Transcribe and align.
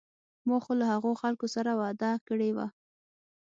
ما 0.47 0.57
خو 0.63 0.71
له 0.79 0.85
هغو 0.93 1.11
خلکو 1.21 1.45
سره 1.55 1.71
وعده 1.79 2.11
کړې 2.27 2.49
وه. 2.55 2.67